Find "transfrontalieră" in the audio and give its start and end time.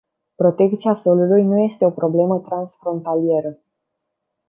2.39-3.57